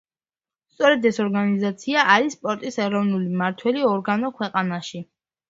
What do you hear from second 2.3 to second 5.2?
სპორტის ეროვნული მმართველი ორგანო ქვეყანაში.